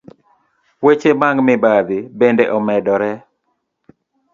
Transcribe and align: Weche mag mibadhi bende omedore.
Weche 0.85 1.11
mag 1.21 1.35
mibadhi 1.47 1.99
bende 2.19 2.43
omedore. 2.57 3.11